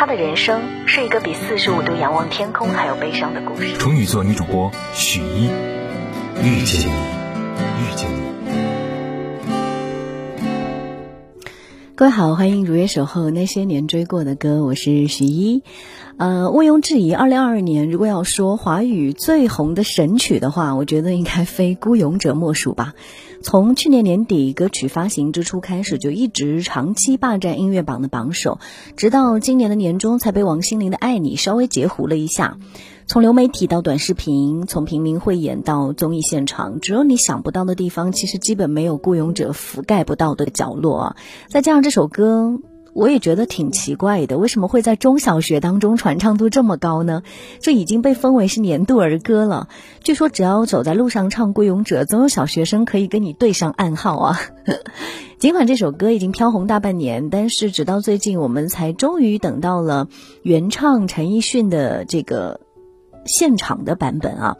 [0.00, 3.76] 他的人生是一个比四十五度仰望天空还要悲伤的故事。
[3.78, 5.46] 处女座女主播许一，
[6.40, 6.92] 遇见你，
[7.82, 8.20] 遇见你。
[11.96, 15.64] 各位好，欢迎如约守候那些年追过的歌，我是许一。
[16.18, 22.94] 呃，毋庸置疑，二零二二年如果要说华语最红的神曲的话，我觉得应该非《孤勇者》莫属吧。
[23.40, 28.58] 从去年年底歌曲发行之初开始，就一直长期霸占音乐榜的榜首，
[28.96, 32.58] 直到今年的年中才被王心凌的《爱你》稍微截胡了一下。
[33.06, 41.14] 从流媒体到短视频，从平民汇演到综艺现场，只有你想不到的地方，其实基本没有《孤勇者》覆盖不到的角落。
[41.48, 42.58] 再加上这首歌。
[42.94, 47.22] 我也觉得挺奇怪的，为什么会在中小学当中传唱度这么高呢？
[47.60, 49.68] 这已经被封为是年度儿歌了。
[50.02, 54.40] 据说只要走在路上唱《孤勇者》，总有小学生可以跟你对上暗号啊。
[55.38, 60.08] 尽管这首歌已经飘红大半年，但是直到最近，我们才终于等到了
[60.42, 62.60] 原唱陈奕迅的这个
[63.24, 64.56] 现场的版本啊。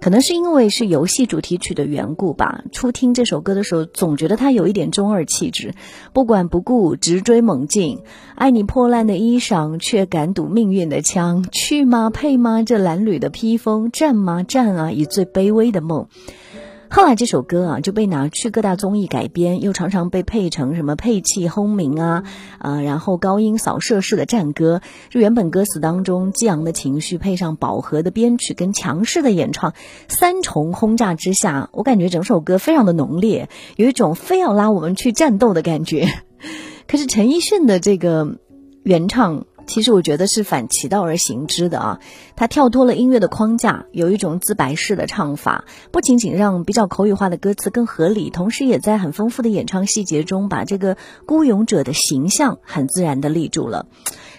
[0.00, 2.64] 可能是因为是游戏主题曲的缘故吧。
[2.72, 5.74] 初听这首歌的时候，总觉得它有一点中二气质，
[6.12, 7.98] 不管不顾，直追猛进，
[8.34, 12.08] 爱你破烂的衣裳，却敢赌命运的枪，去吗？
[12.08, 12.62] 配吗？
[12.62, 14.42] 这褴褛的披风，战吗？
[14.42, 14.90] 战啊！
[14.90, 16.08] 以最卑微的梦。
[16.92, 22.24] 后来这首歌啊就被拿去各大综艺改编，又常常被配成什么配器轰鸣啊，
[22.58, 24.82] 啊，然后高音扫射式的战歌。
[25.08, 29.72] 这原本歌词当中激昂的情绪，配上饱和的编曲跟强势的演唱，
[30.08, 36.08] 三重轰炸之下，我感觉整首歌非常的浓烈，有一种非要拉我们去战斗的感觉。
[36.88, 38.36] 可是陈奕迅的这个
[38.82, 39.46] 原唱。
[39.70, 42.00] 其实我觉得是反其道而行之的啊，
[42.34, 53.86] 他跳脱了音乐的框架，有一种自白式的唱法，不仅仅让比较口语化的歌词更合理，同时也在很丰富的演唱细节中，把这个孤勇者的形象很自然的立住了。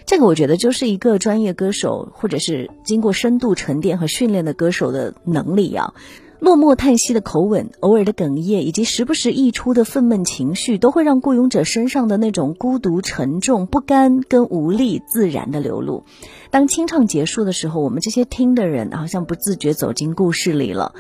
[0.05, 5.93] 这个我觉得就是一个专业歌手，或者是经过深度沉淀和训练的歌手的能力啊。
[6.41, 16.03] 落寞叹息的口吻，偶尔的哽咽，以及时不时溢出的愤懑情绪，都会让孤勇者身上的那种孤独、沉重、不甘跟无力自然的流露。
[16.50, 20.96] 当清唱结束的时候，我们这些听的人好像不自觉走进故事里了。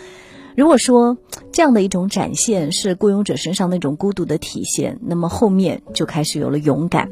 [0.55, 1.17] 如果说
[1.51, 7.09] 这样的一种展现是孤勇者身上那种孤独的体现，那么后面就开始有了勇敢。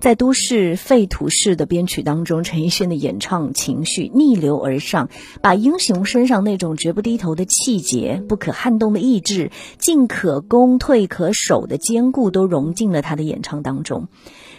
[0.00, 5.08] 在都市废土式的编曲当中，陈奕迅的演唱情绪逆流而上，
[5.42, 14.08] 把英雄身上那种绝不低头的气节、不可撼动的意志、进可攻退可守的坚固，都融进了他的演唱当中。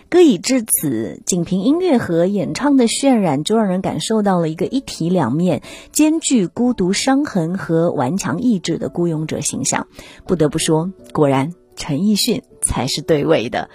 [0.10, 5.62] 歌已至此，仅凭音乐和演唱的渲染，就让人感受到了一个一体两面、
[5.92, 9.88] 兼具孤独伤痕和顽强意志的孤勇者形象。
[10.26, 13.70] 不得不说，果然陈奕迅才是对位的。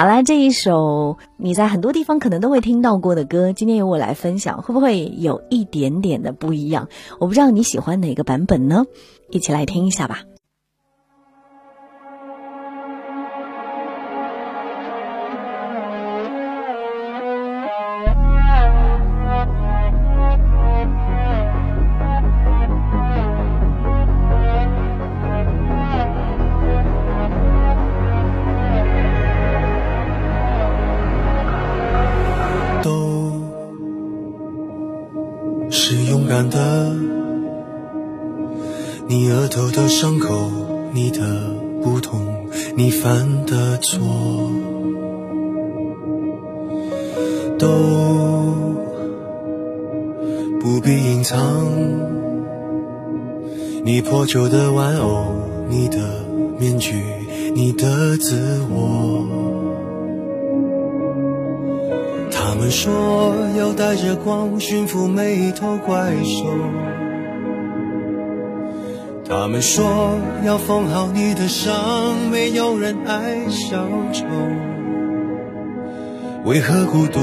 [0.00, 6.88] 好啦，这一首你在很多地方可能都会听到过的歌，今天由我来分享，会不会有一点点的不一样？
[7.18, 8.84] 我不知道你喜欢哪个版本呢？
[9.30, 10.20] 一起来听一下吧。
[39.10, 40.50] 你额头的伤口，
[40.92, 41.18] 你的
[41.82, 42.20] 不同，
[42.76, 43.98] 你犯的错，
[47.58, 47.68] 都
[50.60, 51.66] 不必隐藏。
[53.82, 55.24] 你破旧的玩偶，
[55.70, 55.96] 你的
[56.58, 57.02] 面具，
[57.54, 59.24] 你的自我。
[62.30, 66.44] 他们说要带着光驯服每一头怪兽，
[69.28, 74.24] 他们说要缝好你的伤，没有人爱小丑。
[76.44, 77.20] 为何孤独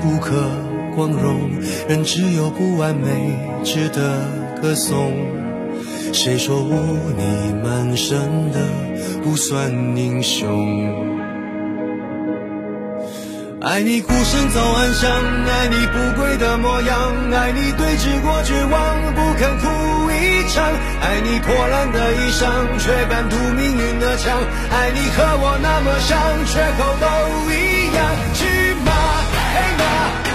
[0.00, 0.32] 不可
[0.96, 1.48] 光荣？
[1.88, 3.32] 人只有不完美
[3.62, 4.28] 值得
[4.60, 5.12] 歌颂。
[6.12, 6.72] 谁说污
[7.16, 8.18] 泥满身
[8.50, 8.58] 的
[9.22, 11.06] 不算英雄？
[13.60, 16.98] 爱你孤身走暗巷，爱你不跪的模样，
[17.32, 20.64] 爱你对峙过绝望，不肯哭一场，
[21.02, 22.44] 爱你破烂的衣裳，
[22.78, 24.38] 却敢堵命运的枪，
[24.70, 26.16] 爱你和我那么像，
[26.46, 27.06] 缺口都
[27.50, 27.54] 一
[27.94, 27.98] 样。
[28.34, 28.40] 去
[28.84, 28.90] 马
[29.54, 29.82] 黑马，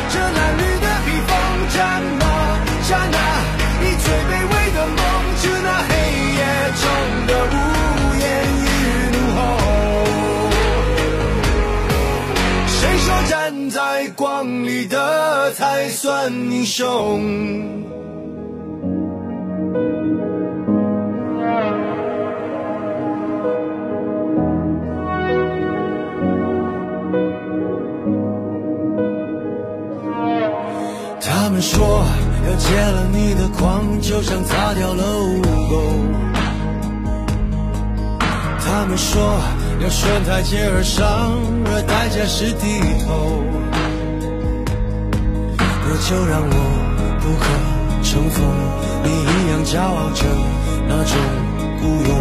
[0.09, 1.29] 这褴褛的披风，
[1.73, 1.79] 战
[2.19, 2.23] 马
[2.87, 3.17] 战马，
[3.81, 4.99] 你最卑微的梦，
[5.41, 5.91] 致那黑
[6.37, 6.39] 夜
[6.81, 6.83] 中
[7.27, 7.55] 的无
[8.19, 8.23] 言
[8.61, 8.67] 与
[9.13, 9.39] 怒吼。
[12.67, 18.00] 谁说站在光里的才算英雄？
[31.61, 32.03] 说
[32.47, 35.73] 要戒了你的狂，就像擦掉了污垢。
[38.59, 39.39] 他们说
[39.79, 41.05] 要顺台阶而上，
[41.67, 43.43] 而代价是低头。
[45.85, 46.55] 那就让我
[47.19, 47.45] 不可
[48.01, 48.43] 乘风，
[49.03, 50.25] 你一样骄傲着
[50.87, 51.15] 那种
[51.79, 52.11] 孤勇。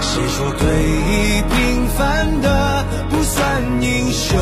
[0.00, 0.62] 谁说对
[1.06, 1.10] 弈
[1.50, 4.38] 平凡的不算英雄？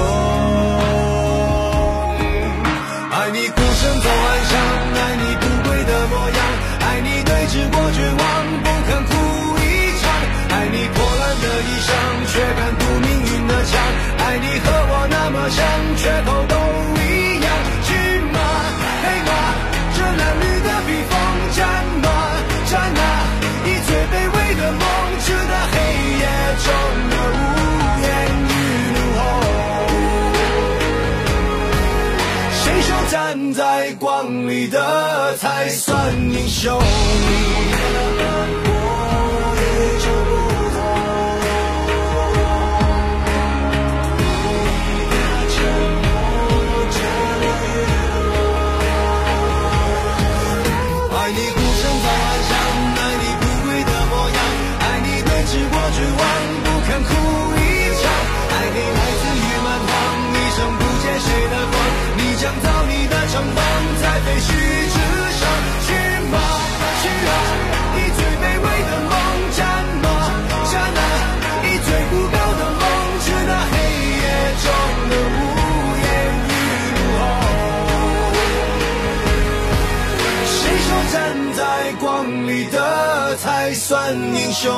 [33.72, 36.76] 在光里的才算英雄？
[82.30, 84.70] 在光里的才算英雄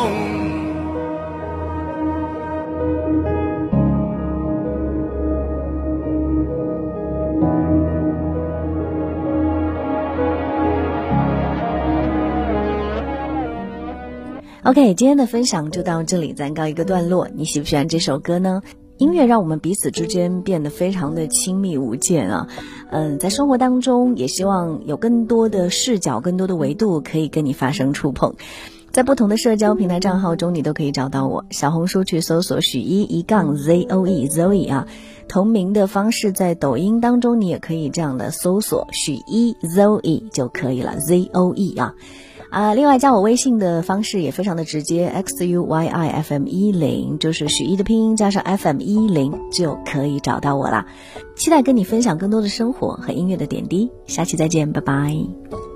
[14.64, 17.28] ？OK，今天的分享就到这里，暂告一个段落。
[17.34, 18.62] 你喜不喜欢这首歌呢？
[18.98, 22.48] 音乐让我们彼此之间变得非常的亲密无间啊。
[22.90, 28.34] 嗯，在生活当中，也希望有更多的视角、更多的维度可以跟你发生触碰。
[28.92, 31.46] 在不同的社交平台账号中，你都可以找到我。
[31.50, 34.86] 小红书去搜索许一一杠 Z O E Zoe 啊，
[35.28, 41.94] 同名的方式在抖音当中你也可以这样的搜索许一 Zoe 就可以了，Z O E 啊。
[42.52, 50.86] 啊，另外加我微信的方式也非常的直接，x u y i f m 一零，就是许一的拼音加上 f m 一零就可以找到我啦。
[51.34, 55.71] 期待跟你分享更多的生活和音乐的点滴，下期再见，拜拜。